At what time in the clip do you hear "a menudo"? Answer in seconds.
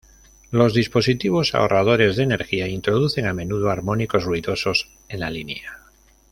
3.27-3.69